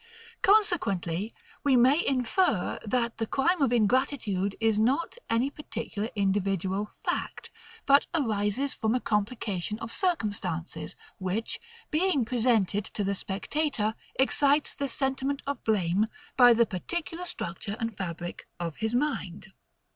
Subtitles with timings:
[0.41, 1.31] Consequently,
[1.63, 7.51] we may infer, that the crime of ingratitude is not any particular individual FACT;
[7.85, 11.59] but arises from a complication of circumstances, which,
[11.91, 17.95] being presented to the spectator, excites the SENTIMENT of blame, by the particular structure and
[17.95, 19.51] fabric of his mind.